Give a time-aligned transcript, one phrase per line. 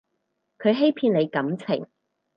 [0.57, 1.85] 佢欺騙你感情